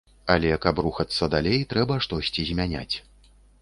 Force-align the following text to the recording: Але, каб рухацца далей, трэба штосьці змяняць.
Але, 0.35 0.49
каб 0.63 0.81
рухацца 0.85 1.23
далей, 1.35 1.59
трэба 1.75 2.01
штосьці 2.09 2.51
змяняць. 2.53 2.95